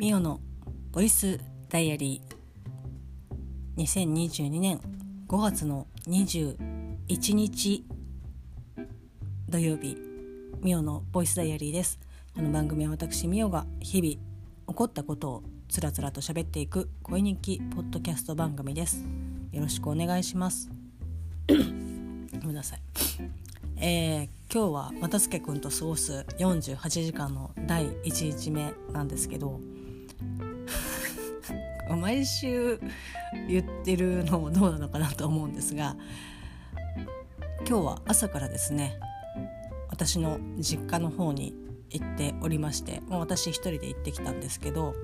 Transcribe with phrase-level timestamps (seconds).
[0.00, 0.40] ミオの
[0.92, 4.80] ボイスダイアリー2022年
[5.28, 7.84] 5月の21日
[9.50, 9.98] 土曜日
[10.62, 12.00] ミオのボイスダイアリーです。
[12.34, 19.04] この番組は私ミオが日々起こったことをつらつらと喋っていく恋日記ポッドキャスト番組です。
[19.52, 20.70] よろしくお願いします。
[22.40, 22.80] ごめんなさい
[23.76, 29.60] えー、今日は又助君と過ごす48時間の第1日目なんですけど
[32.00, 32.80] 毎週
[33.48, 35.96] 言ってるのもどうなのかなと思うんですが
[37.68, 38.98] 今日は朝からですね
[39.88, 41.54] 私の実家の方に
[41.90, 44.94] 行っておりましてもう私一人で行ってきたんですけど、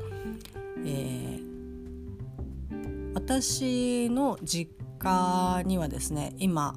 [0.85, 6.75] えー、私の実家にはですね今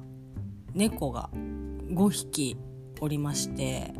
[0.74, 2.56] 猫が5匹
[3.00, 3.92] おりまして、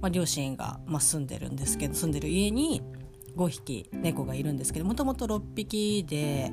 [0.00, 2.82] まあ、両親が、ま、住んでるんですけど住んでる家に
[3.36, 6.52] 5匹猫がいるんですけどもともと6匹で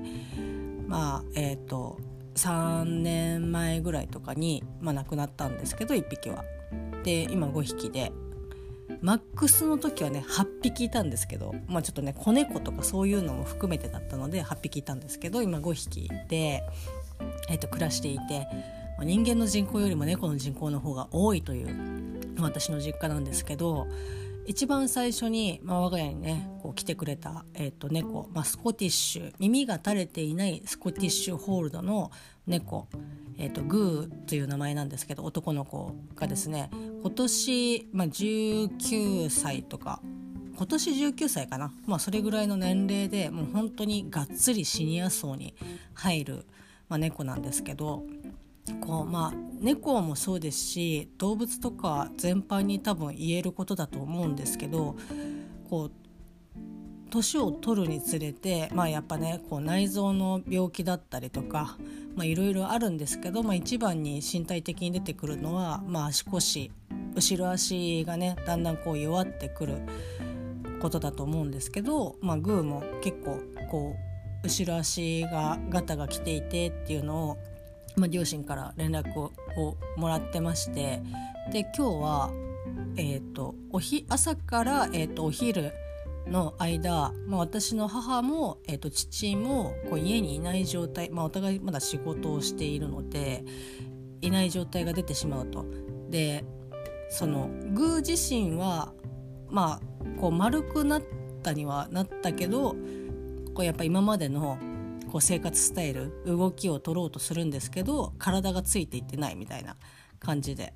[0.87, 1.99] まあえっ、ー、と
[2.35, 6.43] 3年前ぐらいとかに、まあ、亡くなったんですけど1匹は。
[7.03, 8.11] で今5匹で
[9.01, 16.63] マックスの時はね8匹いたんですけど、まあ、ちょっとね子猫とかそういうのも含めてだったので8匹いたんですけど今5匹で、
[17.49, 18.47] えー、と暮らしていて
[19.03, 23.87] 人間の人口よりも猫の人口の方が多いという私の実家なんですけど
[24.47, 32.11] 一番最初に、まあ、我が家にねこう来てくれた、えー、と猫、まあ、スコティッシュ耳が垂れていないスコティッシュホールドの
[32.47, 32.87] 猫、
[33.37, 40.01] えー、とグーという名前なんですけど男の子がですね今年、まあ、19歳とか
[40.55, 45.55] 今年19歳かな、まあ、それぐらいの年齢でもう本当にがっつりシニア層に
[45.93, 46.45] 入る、
[46.87, 48.05] まあ、猫なんですけど
[48.75, 54.95] こうまあ猫もそうですし動物とか全般に多分言えることだと思うんですけど
[55.69, 55.91] こう
[57.09, 61.77] 年を取るにつれて、まあ、やっぱねこう内臓の病気だったりとか
[62.19, 66.71] いろいろあるんですけど、まあ、一番に身体的に出てくるのは、まあ、足腰
[67.15, 69.81] 後ろ足がねだんだんこう弱ってくる
[70.81, 73.95] ことだと思うんですけど、まあ、グーも結構こ
[74.43, 77.37] う後ろ足がガタが来ていてっていうのを
[77.97, 79.31] まあ、両親から連絡を
[79.97, 81.01] もらってまして
[81.51, 82.31] で今日は、
[82.95, 85.73] えーと、おひ朝から、えーと、お昼
[86.27, 93.43] の間、まあ、私の母も、えーと、父もこう家にいない状態、まあ、お互いまだ仕事をしているので
[94.21, 95.65] いない状態が出てしまうと。
[96.09, 96.45] で
[97.09, 98.93] そのグー自身は
[99.49, 101.03] まあこう丸くなっ
[101.41, 102.75] たにはなったけど
[103.53, 104.57] こうやっぱ今までの
[105.11, 109.75] こう生活スタイル動きを取ろうとするんですけど体がついていってないみたいな
[110.19, 110.73] 感じで。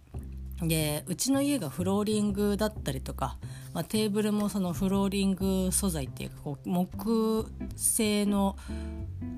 [0.68, 3.38] でうちの家がフローリングだったりとか、
[3.74, 8.56] まあ、テーブルもそのフローリング素材っていうかこう木製の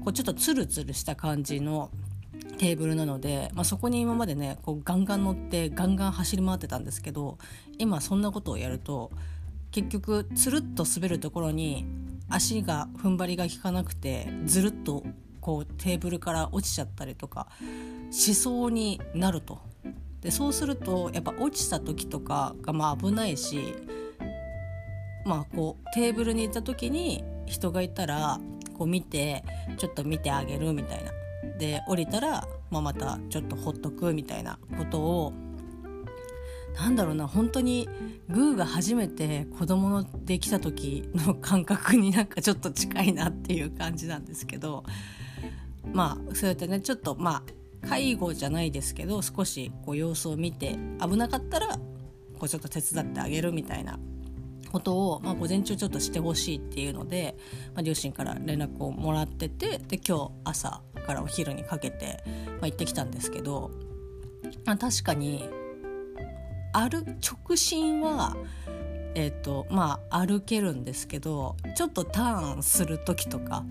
[0.04, 1.92] こうちょっとツルツルした感じの
[2.58, 7.38] テーブルなので、まあ、そこに今までねこうガンガン乗ってガンガン走り回ってたんですけど
[7.78, 9.12] 今そんなことをやると
[9.74, 11.86] 結局つるっと滑るところに
[12.30, 15.04] 足が踏ん張りが効かなくてずるっと
[15.42, 17.48] こうテーブルから落ちちゃったりとか
[18.12, 19.60] しそうになると。
[20.22, 23.76] でそうするとやっぱ落ちた時とかがまあ危ないし
[25.26, 28.40] まあこうテーブルに行った時に人がいたら
[28.78, 29.44] こう見て
[29.78, 31.12] ちょっと見てあげるみたいな。
[31.58, 35.34] で降りたら、まあ、またちょっとほっとくみたいなことを
[36.76, 37.88] なんだろうな本当に
[38.30, 44.84] グーが初めて子供のできた時の感覚になんかちょっと近いなっていう感じなんですけど
[45.92, 47.44] まあそうやってねちょっとま
[47.84, 51.80] あ介護じゃないですけど少しこう様子を見て危なかったらこ
[52.44, 54.00] うちょっと手伝ってあげるみたいな
[54.72, 57.36] ことを、まあ、午前中ちょっとしてほしいっていうので、
[57.76, 63.70] まあ、両親から連絡をもらっててで今日朝からお昼にかけて、まあ、行ってきたんですけど、
[64.66, 65.48] まあ、確かに
[66.74, 68.36] 歩直進は
[69.16, 73.64] えーとまあ、歩けるんですけどちょっとターンする時とか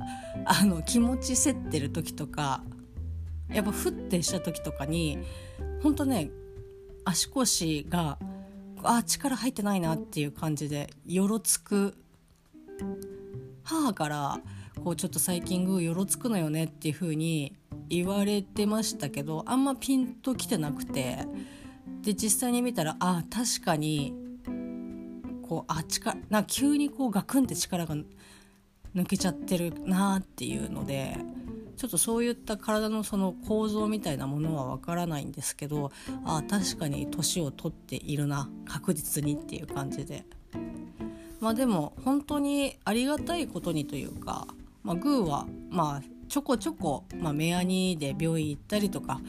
[0.45, 2.63] あの気持ちせってる時とか
[3.49, 5.19] やっぱフッてした時とかに
[5.83, 6.31] 本当ね
[7.05, 8.19] 足腰が
[8.85, 11.95] あ力入ってないなっていう感じでよろつく
[13.65, 14.41] 母から
[14.83, 17.57] こうちょっと最近グーよろつくのよねっていう風に
[17.89, 21.27] 言われてましたけどあんまピンときてなくて。
[22.03, 24.15] で実際に見たらあ確かに
[25.43, 27.95] こうあ力な急にこうガクンって力が
[28.95, 31.17] 抜けちゃってるなっていうので
[31.77, 35.91] ちょっとそういった体のその構造みたいなものはわからないんですけど
[36.25, 40.25] あ確かに年を取っているな確実にっていう感じで。
[41.41, 44.47] まあでも本当にありがたいことにというか、
[44.85, 49.21] まあ、グーはまあちょこちょこ、まあ、目アニで病院行ったりとか、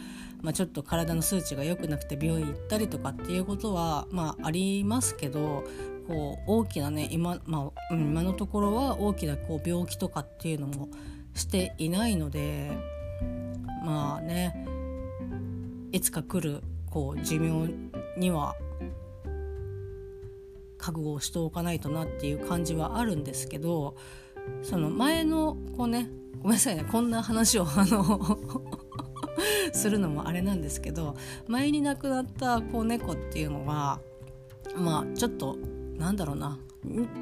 [0.44, 5.64] まあ、ちょっと体の数値が良くなくて病院行ったりとかっていうことは、まあ、ありますけど
[6.08, 10.90] こう大きなね今,、まあ、今のところは大きなこう病気とかっていうのも
[11.34, 12.72] していないので
[13.86, 14.68] まあね
[15.94, 16.62] いつか来る
[16.92, 17.74] こう寿命
[18.18, 18.56] には
[20.78, 23.96] 覚悟をしておかないとなっていう感じはあるんですけど
[24.62, 26.10] その前のこうね
[26.42, 28.83] ごめんなさいねこんな話をあの
[29.74, 31.16] するのもあれなんですけど
[31.48, 34.00] 前に亡くなった子猫っていうのは
[34.76, 35.58] まあちょっと
[35.98, 36.58] なんだろうな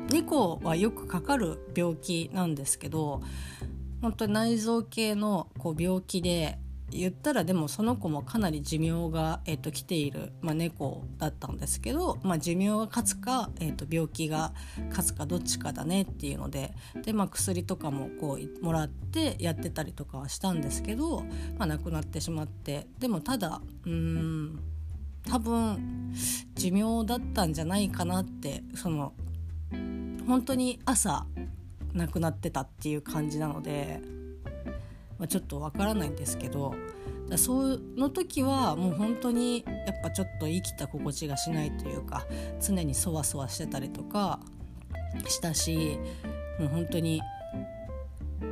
[0.10, 3.22] 猫はよくかかる病気なんですけど
[4.02, 6.58] 本当に内臓系のこう病気で
[6.92, 14.54] 言ったらでもその子もかなり寿命が、えー、と来ている、まあ、猫だったんですけど、まあ、寿命が勝つか、えー、と病気が
[14.90, 16.74] 勝つかどっちかだねっていうので
[17.04, 21.22] で、まあ、薬とかもこうもらってやってたりとかはしたんですけど、
[21.58, 24.60] まあ、亡くなってしまってでもただうん
[25.30, 26.14] 多分
[26.56, 29.14] 寿命だったんじゃないかなってその
[30.28, 31.26] 本当に朝
[31.94, 34.21] 亡くなってたっていう感じなので。
[35.22, 36.74] ま、ちょっとわからないんですけど
[37.38, 42.26] その時はもう本当にやっぱちょっと生きた心地がしないというか
[42.60, 44.40] 常にそわそわしてたりとか
[45.28, 45.98] したし
[46.60, 47.22] もう本当に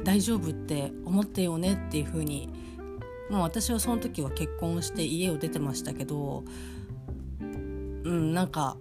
[0.04, 2.50] 大丈夫って思ってよねっていう風に
[3.30, 6.44] もう私はその時は結婚して家を出てましたけど
[7.42, 8.77] うんなんか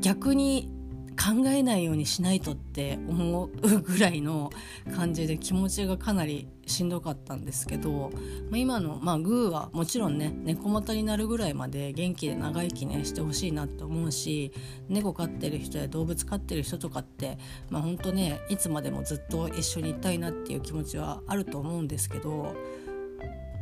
[0.00, 0.70] 逆に
[1.18, 4.50] 考えないようにしないとって思うぐらいの
[4.94, 8.12] 感じで気持ちがかなりしんどかったんですけど、
[8.50, 14.52] まあ、今の、まあ、グーはもちろんね猫股になるぐらいまで元気で長生きねしてほしいなって思うし
[14.88, 17.36] 猫飼ってる人や動物飼ってる人とかって、
[17.68, 22.54] まあ、ほんとねいつまでもずっと一緒にいたいなっていう気持ちはあると思うんですけど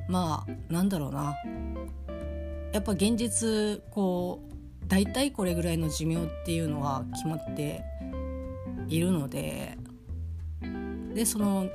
[0.08, 1.34] まあなんだろうな。
[2.72, 4.55] やっぱ現実こう
[4.86, 7.82] 大体これぐらいの寿命っていうのは決まって
[8.88, 9.76] いるので
[11.14, 11.68] でその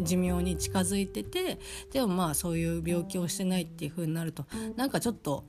[0.00, 1.58] 寿命に近づいてて
[1.92, 4.44] でもまあそういう病気をしてないっていう風になると
[4.76, 5.44] なんかちょっと、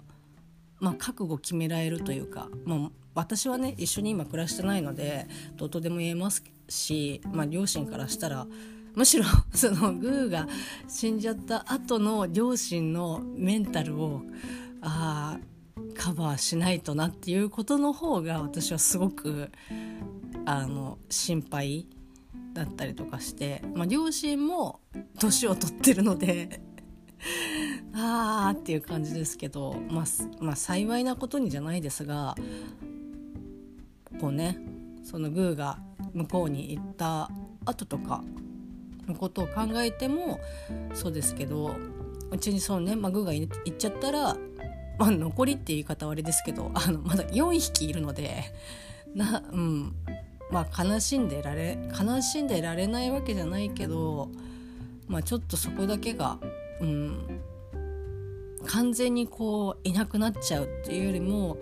[0.79, 2.79] まあ、覚悟決められるというか、まあ、
[3.15, 8.47] 私はね一緒に今暮らしてないのでどうとでも言えますし、まあ、両親からしたら
[8.95, 10.47] むしろ そのグーが
[10.87, 14.21] 死んじゃった後の両親のメンタルを
[14.81, 15.52] ああ
[15.93, 19.51] カバーしないとなっていうことの方が私はすごく
[20.45, 21.87] あの心配
[22.53, 24.79] だったりとかして、まあ、両親も
[25.19, 26.61] 年を取ってるので
[27.93, 30.05] あーっていう感じですけど、まあ、
[30.39, 32.35] まあ幸いなことにじゃないですが
[34.19, 34.59] こうね
[35.03, 35.79] そのグーが
[36.13, 37.29] 向こうに行った
[37.65, 38.23] 後とか
[39.07, 40.39] のことを考えても
[40.93, 41.75] そうですけど
[42.31, 44.37] うちにそのね、まあ、グーが行っちゃったら
[44.97, 48.53] まあ、残りって言い方はあれですけどあのまだ4匹いるので
[49.15, 49.95] な、うん。
[50.51, 54.29] まあ、悲しんでられ悲しんでられないわけじゃないけど、
[55.07, 56.37] まあ、ちょっとそこだけが、
[56.79, 57.41] うん、
[58.67, 61.57] 完全にこういなくなっちゃうっていうよりも、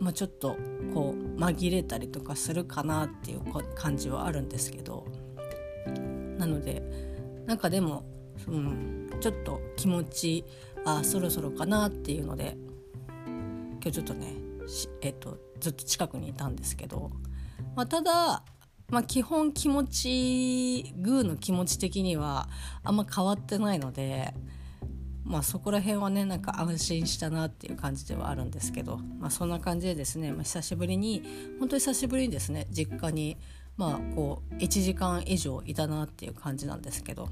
[0.00, 0.56] まあ、ちょっと
[0.94, 3.42] こう紛れたりとかするかなっていう
[3.74, 5.06] 感じはあるんですけど。
[6.38, 6.82] なので
[7.46, 8.04] なんかでも、
[8.46, 10.44] うん、ちょっと気持ち
[10.86, 12.56] あそろそろかなっていうので
[13.26, 14.46] 今日ちょっとね
[15.00, 17.10] えっと、ずっと近くにいたんですけど、
[17.74, 18.42] まあ、ただ、
[18.88, 22.48] まあ、基本気持ちグーの気持ち的には
[22.82, 24.34] あんま変わってないので、
[25.24, 31.22] まあ、そこら辺はねなんか安心したなっていう感じではあるんですけど、まあ、そんな感じでですね、まあ、久しぶりに
[31.60, 33.36] 本当に久しぶりにですね実家に
[33.76, 37.28] まあこう1時間以上いたなっていう感じなんですけど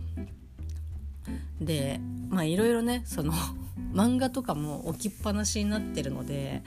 [1.60, 3.32] でまあいろいろねその
[3.92, 6.62] 漫画とかも置きっぱなしになってるので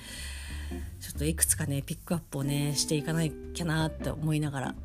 [1.00, 4.76] ちょっといくつかねピックアップをねしていかなきゃなって思いながら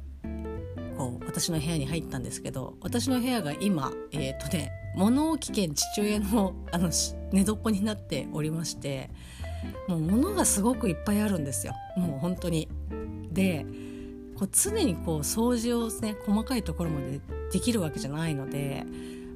[0.97, 6.91] こう私の部屋に入ったんですけど私の部屋が今えっ、ー、とね物置兼父親のあの
[7.33, 9.11] 寝床になっておりまして
[9.89, 12.69] もう物がすごくいっぱいあるんですよもう本当に。
[13.33, 13.65] で
[14.37, 17.21] こう常にこう掃除をね細かいところまで
[17.53, 18.85] できるわけじゃないので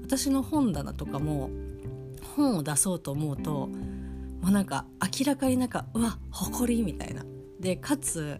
[0.06, 1.50] 私の本棚とかも
[2.36, 3.66] 本を出そうと思うと
[4.40, 7.24] もうなんか明らかになんかうわ誇りみたいな。
[7.58, 8.38] でかつ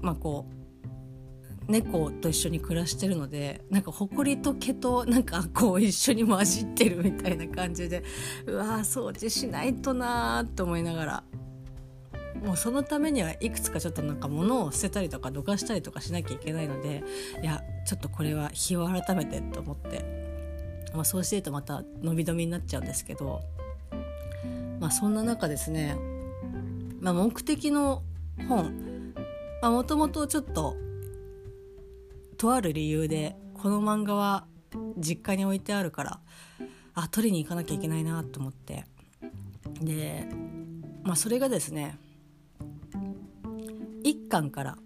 [0.00, 0.46] まあこ
[1.68, 8.02] う猫と一緒に暮らしてるのでなんか埃と毛となんかこう一緒に混じってるみたいな感じで
[8.46, 11.24] うわ掃除しないとなーって思いながら。
[12.42, 17.02] もうそのためにはいくつかちょっとなんか物を捨てたりとかどかしたりとかしなきゃいけないので
[17.42, 20.23] いやちょっとこれは日を改めてと思って、
[20.94, 23.40] まあ、そうしてるとまた伸び伸びになっちゃうんですけど、
[24.80, 25.96] まあ、そんな中ですね、
[27.00, 28.02] まあ、目的の
[28.48, 29.12] 本
[29.62, 30.76] もともとちょっと
[32.36, 34.46] とある理由でこの漫画は
[34.98, 36.20] 実家に置いてあるから
[36.94, 38.84] あ取りに行かなきゃいけないなと思って。
[39.80, 40.28] で
[41.02, 41.98] まあそれがですね
[44.04, 44.78] 1巻から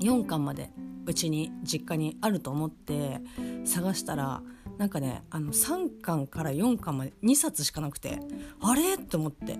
[0.00, 0.70] 4巻まで
[1.04, 3.20] うちに実家にあると思って
[3.64, 4.42] 探したら
[4.78, 8.20] なんかねあの3巻から4巻まで2冊しかなくて
[8.60, 8.98] あれ？
[8.98, 9.58] と思って。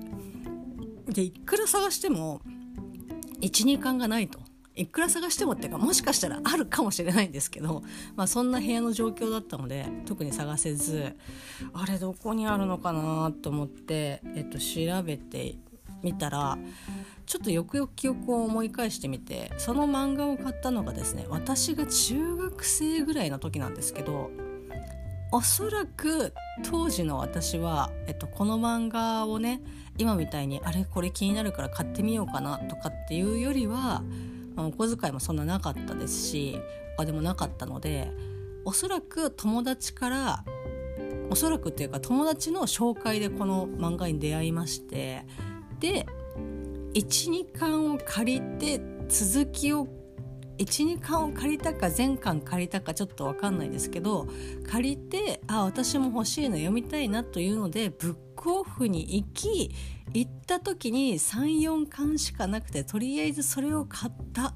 [1.09, 2.41] でいくら探しても
[3.41, 4.41] 12巻がないと。
[4.75, 7.83] いくら探してもっていうかもしかしたらあるかもしれないんですけど、
[8.15, 11.17] まあ、そんな部屋の状況だったので特に探せず
[11.73, 15.55] あれどこにあるのかなと思って、えっと、調べて
[16.03, 16.59] みたら
[17.25, 24.31] ちょっとよくよく記憶を思い返してみてその漫画を買ったのがですね私が中学生ぐらいの時なんですけど
[25.33, 26.33] おそらく
[26.65, 29.61] 当時の私は、えっと、この漫画をね
[29.99, 34.03] 今みたいにあれこれ気になるから買ってみようかなとかっていうよりは
[34.57, 36.61] お小遣いもそんななかったですし
[36.99, 38.11] あでもなかったので
[38.65, 40.45] おそらく友達から
[41.31, 45.25] おそらくっていうか友達の紹介でこの漫画に出会いまして
[45.81, 46.07] で
[46.95, 49.87] 12巻を借りて続きを
[50.59, 54.27] 12巻を借りたか全巻借りたかちょっと分かんないですけど
[54.71, 59.75] 借りてあ私も欲しいの読みたいなというのでブックオフに行き
[60.13, 64.55] 行った時に34巻しかなくてとりあえずそれを買った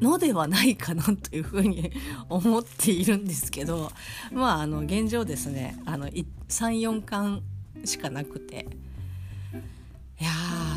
[0.00, 1.92] のではないかなというふうに
[2.28, 3.90] 思っているんですけど
[4.32, 7.42] まああの現状ですねあの34巻
[7.84, 8.66] しかなくて。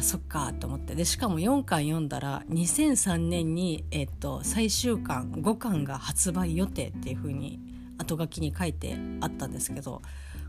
[0.04, 0.96] そっかと思って。
[0.96, 7.60] でしかも4巻読んだら2003年に、えっと、最終巻5巻が発売予定っていう風に
[7.98, 10.02] 後書きに書いてあったんですけど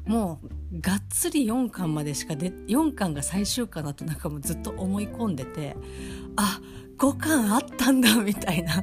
[0.06, 0.40] も
[0.72, 5.76] うがっつり4巻までしかで4巻が最終巻だとなんかもうずっと思い込んでて
[6.36, 6.60] あ
[6.98, 8.82] 5巻あったんだみたいな。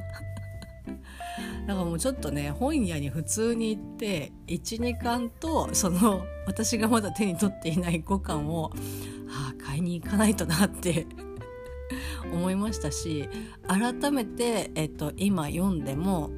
[1.66, 8.72] だからもうちょっとね本屋に普通に行って12巻とその私がまだ手に取っていない5巻を
[9.28, 11.06] ああ買いに行かないとなって
[12.32, 13.28] 思いましたし
[13.68, 16.30] 改めて、えっと、今読んでも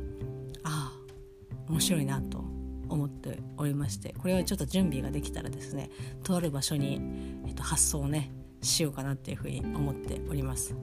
[0.62, 2.44] ああ面白いなと
[2.88, 5.90] 思っておりましてこれはちょっと準備ができたらですね
[6.22, 7.00] とある場所に、
[7.46, 10.74] えっと、発送をねしようかなっていうふうに思っております。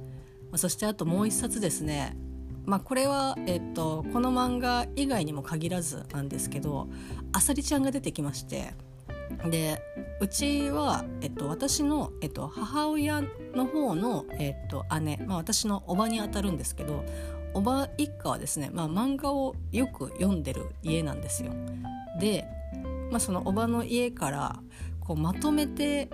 [0.56, 2.16] そしてあともう一冊ですね
[2.66, 6.88] まあ、これは、えっと、この漫画以外にも限らずなんですけど
[7.32, 8.74] あさりちゃんが出てきまして
[9.50, 9.82] で
[10.20, 13.24] うちは、えっと、私の、えっと、母親
[13.56, 17.04] の方の、えっと、姉、まあ、私のおばにあたるんですけど
[17.54, 21.52] おば一家はですね、まあ、漫画をよく読んでる家なんですよ。
[22.20, 22.48] で、
[23.10, 24.60] まあ、そのおばの家から
[25.02, 26.10] こうまとめて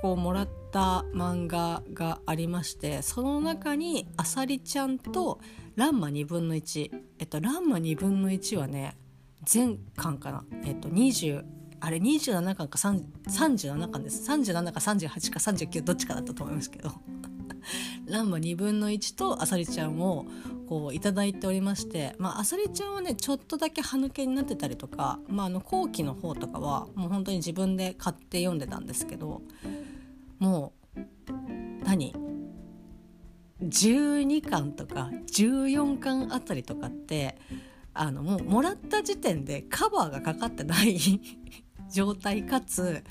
[0.00, 5.40] こうもらった漫画がありましてその中にあさりちゃんと
[5.78, 8.96] 「ランマ2分の1」えっと「ランマ2分の1」はね
[9.44, 11.44] 全巻かな、えっと、20
[11.78, 14.28] あれ27巻か37巻です。
[14.28, 16.90] 37か38か39どっちかだったと思いますけど。
[18.06, 20.26] ランマ2分の1とあさりちゃんを
[20.68, 21.00] こういい
[21.34, 22.16] ておりまして。
[22.18, 29.42] まああさりちゃんはねちょっとだけ歯抜けになってたりとか、まあ、あの後期の方とかはもう本当に自分で買って読んでたんですけど
[30.40, 31.00] もう
[31.84, 32.37] 何？
[33.62, 37.36] 12巻とか14巻あたりとかって
[37.92, 40.98] あのもうもらった時点でカバーがかかってない
[41.90, 43.02] 状態かつ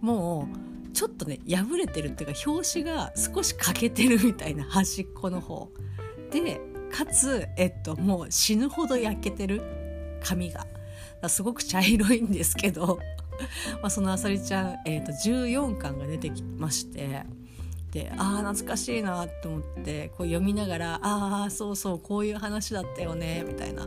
[0.00, 5.70] もうちょっとね破れてるっていうか表紙が少し欠けてるみたいな端っこの方。
[6.30, 6.60] で
[6.94, 9.62] かつ、えっと、もう死ぬほど焼けてる。
[10.22, 10.64] 髪が。
[11.28, 13.00] すごく茶色いんですけど。
[13.82, 17.24] まあそのあさりちゃん、えっと、14巻が出てきまして。
[17.94, 23.86] でああ懐かしいなと思ってこう読みながらああそうそうこういう話だったよねみたいな。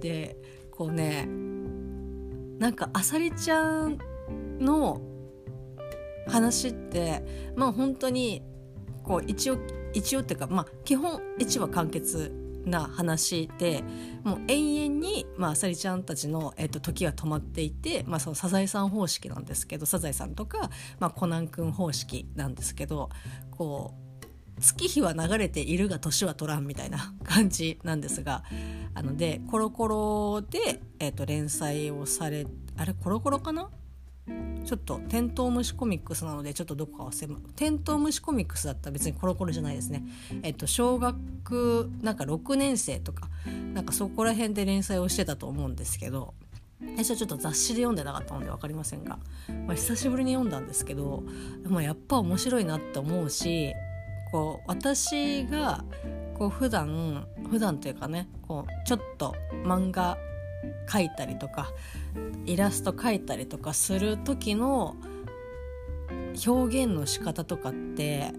[0.00, 0.36] で
[0.70, 1.26] こうね
[2.60, 3.98] なんかあさりちゃん
[4.60, 5.00] の
[6.28, 8.42] 話ってまあ本当に
[9.02, 9.58] こう一応
[9.92, 12.32] 一応っていうかまあ基本1話完結
[12.64, 13.82] な話で
[14.22, 23.10] もう永遠に、まあ、さりちゃんたちの、えっと、時は止まっていて、まあ、そのサザエさん方式なんですけどサザエさんとか、まあ、コナン君方式なんですけど
[23.50, 28.44] こう月日は流れているが年は取らんみたいな感じなんですが
[28.94, 33.70] あのでコロコロで、えーと、連載をされあれコロコロかな？
[34.26, 40.04] ちょっとテントウムシコミックスなのでちょっとどこか忘れテントウムシコミックスだったら別にコロコロじゃないですね。
[40.42, 43.28] えっと小学なんか6年生とか
[43.74, 46.34] なんかそこら辺で連載をしてたと思うんですけど
[46.80, 49.18] 最初はちょっと雑誌で読んでなかったので分かりませんが、
[49.66, 51.24] まあ、久しぶりに読んだんですけど、
[51.64, 53.74] まあ、やっぱ面白いなって思うし
[54.32, 55.84] こう私が
[56.34, 59.34] こう普段普段というかねこうちょっと
[59.64, 60.16] 漫画
[60.88, 61.72] 描いたりとか
[62.46, 64.96] イラスト描いたりとかする時の
[66.46, 68.32] 表現の仕方とかって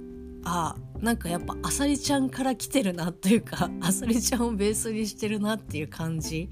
[0.43, 6.49] あなんかやっぱあさりちゃんから来てるなというかあさりちゃんをベースにしてるなっていう感じ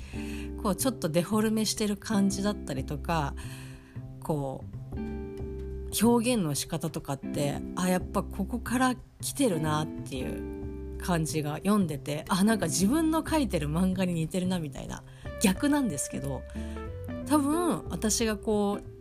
[0.61, 3.33] こうちょっとデフォルメしてる感じだったりとか
[4.21, 4.63] こ
[4.95, 4.99] う
[6.05, 15.03] 表現の仕方とかってあやっぱここから来てるなっていう感じが読んでてあなんか自分の描いてる漫画に似てるなみたいな
[15.41, 16.43] 逆なんですけど
[17.27, 19.00] 多分私がこう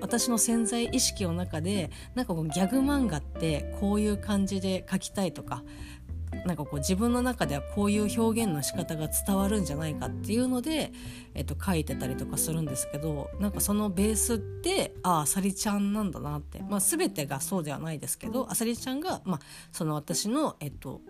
[0.00, 5.62] 私の潜在意識の中でなんかこうギャグ漫画ってこういう感じで描きたいとか
[6.46, 10.92] なんかこう自分の中ではこういう表現の仕方が伝わるんじゃないかっていうので、
[11.34, 19.40] えっと、書いてたりとかするんですけどなんかそのベースってああさりちゃんなんだなって、まあ、全てがそうではないですけどあさりちゃんが、まあ、
[19.72, 21.00] その私の、えっと、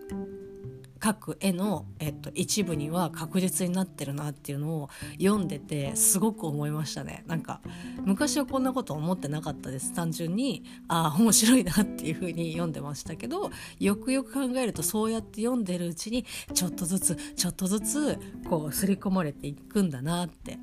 [0.99, 4.89] 描く絵の、えっと、一部には確実になってるなっていうのを
[5.19, 7.23] 読んでてすごく思いましたね。
[7.27, 7.61] なんか
[8.03, 9.93] 昔はこんなこと思ってなかったです。
[9.93, 20.57] 単純にああ面白いなっていう風に読んでましたけどよくよく考えるとそうやって読んでるうちにちょっとずつちょっとずつこう刷り込まれていくんだなって。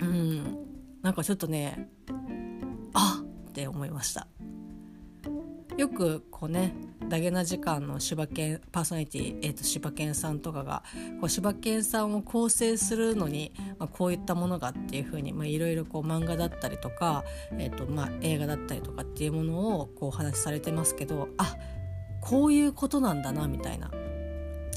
[0.00, 0.66] うん。
[1.02, 1.88] なんかちょっとね
[2.92, 4.26] あって思いました。
[5.76, 6.74] よくこうね
[7.08, 10.82] ダゲな時間の柴犬パーソナリティ、えーと、柴犬さんとかが
[11.20, 21.56] こう柴犬さんを構成するのに、まあ、こういったものがっていうふうにいろいろ漫画だったりとか、えーとまあ、映画だったりとかっていうものをこうお話しされてますけどあ
[22.20, 23.90] こういうことなんだなみたいな。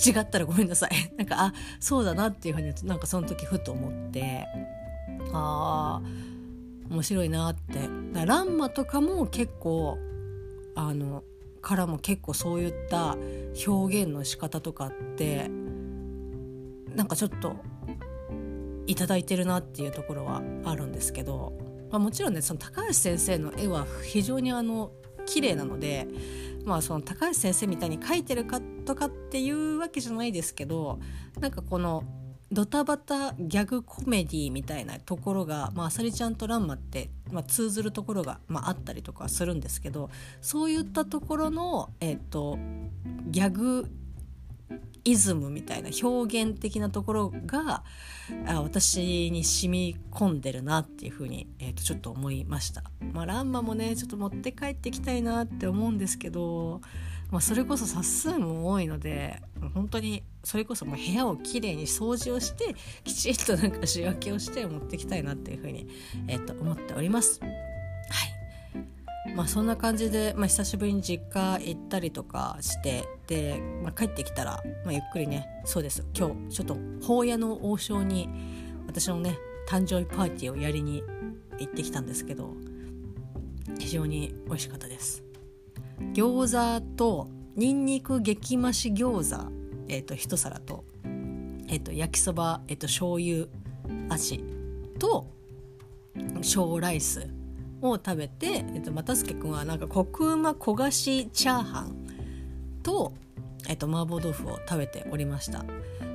[0.06, 0.90] 違ったらごめんなさい。
[1.18, 4.48] なんかあそうだなっていうふうになんかその時ふと思って
[5.34, 6.02] あ
[6.90, 7.90] 面白いなって。
[8.26, 9.98] ランマとかも結構
[10.76, 11.24] あの
[11.62, 13.16] からも結構そういった
[13.68, 15.50] 表現の仕方とかって
[16.96, 17.56] なんかちょっと
[18.86, 21.54] 頂いてるなっていうところはあるんですけど、
[21.90, 24.92] まあ、もちろんねその高橋先生の絵は非常にあの
[25.26, 26.08] 綺麗なので、
[26.66, 31.00] まあ、その高橋先生みたいに描いてるかとかっていうわけじゃないですけど
[31.40, 32.04] なんかこの
[32.54, 42.60] ドタバタギャグコメディみたいなところが、まあ、さりちゃんとランマって、まあ、通ずるところが、まあ、あったりとかするんですけどそういったところの、えーと、
[43.26, 43.90] ギャグ
[45.04, 47.84] イズムみたいな表現的なところが
[48.48, 52.84] あ私に染み込んでるなっていうふうに、えー、とちょっと思いました。
[53.12, 56.82] まあ、ランマもねちょっと持って帰ってきたいなって思うんですけど
[57.34, 59.42] まあ、それこそ冊数も多いので
[59.74, 65.88] 本当にそれこそもう部屋をきれいに掃除をしてきちんとなんか仕分けをして持ってきたいなっていうふうに、
[66.28, 67.40] えー、と思っております。
[67.42, 67.48] は
[69.26, 78.30] いまあ、そんな感じで、まあ、久しぶりに実家行ったりとかしてで、まあ、帰ってきたら、まあ、ゆっくりねそうです今日ちょっと法屋の王将に
[78.86, 81.02] 私のね誕生日パーティーをやりに
[81.58, 82.54] 行ってきたんですけど
[83.80, 85.23] 非常に美味しかったです。
[86.14, 89.52] 餃子とにんにく激増し餃子、
[89.88, 90.84] えーと、一皿と,、
[91.68, 93.48] えーと、焼きそば、えーと、醤油
[94.10, 94.44] 味
[95.00, 95.28] と
[96.42, 97.28] 小ライス
[97.82, 101.96] を食べて、えー、と又助君はなんかコクうま焦がしチャーハン
[102.82, 103.14] と,、
[103.68, 105.66] えー、と麻婆豆腐を食べておりました。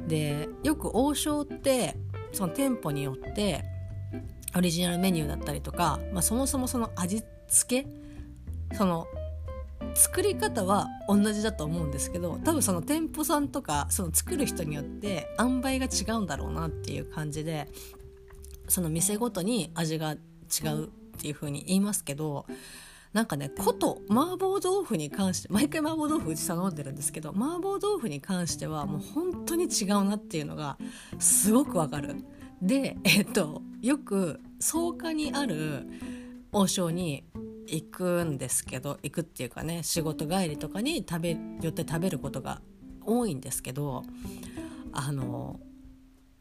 [0.06, 1.96] でよく王将って
[2.32, 3.64] その店舗によって
[4.56, 9.06] オリジナルメニューだったりとか、まあ、そもそもその味付けその
[9.98, 17.68] 作り方は同じだと思うんですけど多分その店舗さんとかその作る人によって塩梅が違うんだろうなっていう感じで
[18.68, 20.16] その店ごとに味が違
[20.68, 20.88] うっ
[21.20, 22.46] ていう風に言いますけど
[23.12, 30.78] なんかねこと麻婆豆腐に関して毎回麻婆豆腐うち頼んでるんですけど麻婆豆腐に関してはもう本当に違うなっていうのが
[31.18, 32.24] すごくわかる。
[32.62, 35.86] でえっとよく草加にある
[36.52, 37.24] 王将に
[37.70, 42.60] 行くんですけど行くっていうかね仕事帰りとかに食べ寄って食べることが
[43.04, 44.04] 多いんですけど
[44.92, 45.60] あの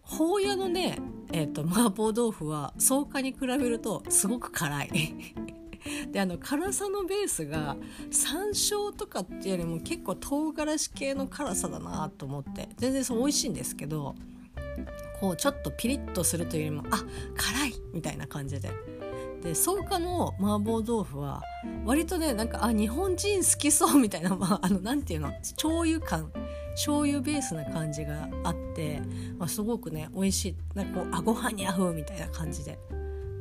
[0.01, 0.99] 法屋のね、
[1.33, 4.89] えーと、麻婆豆腐は草加に比べるとすごく辛い。
[6.11, 7.77] であの辛さのベースが
[8.09, 14.15] 山椒とかっていうよりも結構唐辛子系の辛さだなと思って全然そう美味しいんですけど
[15.21, 16.97] こうちょっとピリッとするというよりもあ
[17.35, 18.69] 辛いみたいな感じで
[19.41, 21.41] で草加の麻婆豆腐は
[21.85, 26.31] 割とねなんかあ日本人好きそうみたいな、 まあ、あのなんていうの醤油感
[26.71, 29.01] 醤油ベースな感じがあって、
[29.37, 32.79] まあ、すごくね美味しいなんかこうあご飯に合うみたいな感じで。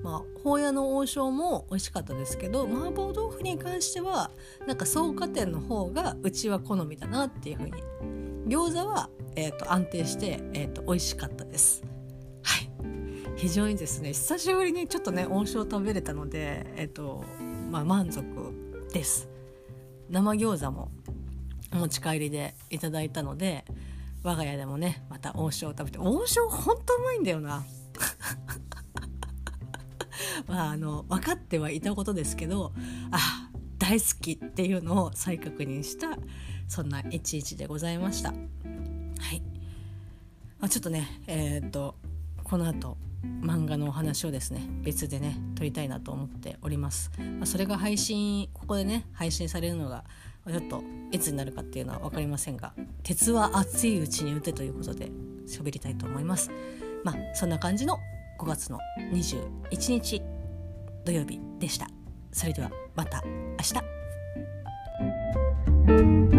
[0.02, 4.30] まあ、宝屋の王将も美味しかったですけど麻婆豆腐に関しては
[4.64, 7.82] なんか草加店の方がうちは好みだなっていう風に
[8.46, 11.95] 餃子は、えーと、安定して、えーと美味しかったです。
[13.37, 17.22] 非常にですね久しぶりにちょっとね王将食べれたので、えーと
[17.70, 18.25] まあ、満足
[18.92, 19.29] です。
[20.09, 20.90] 生餃子も
[21.72, 23.64] お持ち帰りでいただいたので
[24.22, 27.64] 我が家でもねまた王将を食べて王将ほんとうまいんだよな。
[30.49, 32.72] まああの分かってはいたことですけど
[33.11, 36.16] あ大好きっていうのを再確認した
[36.68, 38.31] そんな一日でございました。
[38.31, 38.37] は
[39.33, 39.42] い、
[40.59, 41.96] まあ、ちょっとねえー、っと
[42.42, 42.96] この後
[43.42, 50.04] 漫画のお話をですね別でね撮りたいなと思っております、まあ、それが配信ここでね配信されるのが
[50.48, 55.10] ちょっといつになるかっていうのは分かりませんが鉄は熱いうちに打てということで
[55.46, 56.50] 喋りたいと思います。
[57.04, 57.98] まあそんな感じの
[58.38, 58.78] 5月の
[59.12, 60.22] 21日
[61.04, 61.88] 土曜日でした。
[62.32, 63.56] それではまた明
[66.30, 66.36] 日。